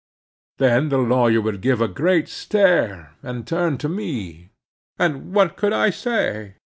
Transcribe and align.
Then 0.57 0.89
the 0.89 0.97
lawyer 0.97 1.41
would 1.41 1.61
give 1.61 1.79
a 1.79 1.87
great 1.87 2.27
stare, 2.27 3.11
and 3.21 3.45
turn 3.45 3.77
to 3.77 3.87
me. 3.87 4.49
And 4.97 5.31
what 5.31 5.55
could 5.55 5.73
I 5.73 5.91
say? 5.91 6.55